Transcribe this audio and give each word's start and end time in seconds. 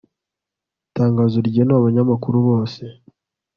ltangazo 0.89 1.35
rigenewe 1.45 1.79
abanyamukuru 1.79 2.37
bose 2.47 2.83